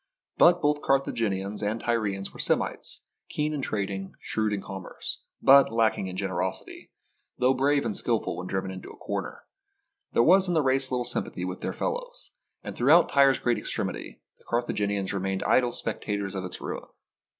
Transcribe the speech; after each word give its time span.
But 0.35 0.63
both 0.63 0.81
Carthaginians 0.81 1.61
and 1.61 1.79
Tyrians 1.79 2.33
were 2.33 2.39
Semites, 2.39 3.01
keen 3.29 3.53
in 3.53 3.61
trading, 3.61 4.15
shrewd 4.19 4.51
in 4.51 4.59
commerce, 4.59 5.21
but 5.43 5.71
lacking 5.71 6.07
in 6.07 6.17
generosity, 6.17 6.89
though 7.37 7.53
brave 7.53 7.85
and 7.85 7.95
skil 7.95 8.15
SIEGE 8.15 8.21
OF 8.21 8.25
TYRE 8.25 8.25
ful 8.25 8.37
when 8.37 8.47
driven 8.47 8.71
into 8.71 8.89
a 8.89 8.97
corner. 8.97 9.43
There 10.13 10.23
was 10.23 10.47
in 10.47 10.55
the 10.55 10.63
race 10.63 10.89
little 10.89 11.05
sympathy 11.05 11.45
with 11.45 11.61
their 11.61 11.71
fellows, 11.71 12.31
and 12.63 12.75
throughout 12.75 13.09
Tyre's 13.09 13.37
great 13.37 13.59
extremity, 13.59 14.23
the 14.39 14.43
Carthaginians 14.45 15.13
remained 15.13 15.43
idle 15.43 15.71
spectators 15.71 16.33
of 16.33 16.45
its 16.45 16.59
ruin. 16.59 16.87